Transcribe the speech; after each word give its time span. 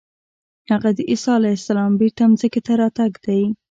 هغه 0.71 0.89
د 0.97 0.99
عیسی 1.09 1.31
علیه 1.37 1.55
السلام 1.59 1.91
بېرته 2.01 2.21
ځمکې 2.39 2.61
ته 2.65 2.73
راتګ 2.81 3.11
دی. 3.25 3.41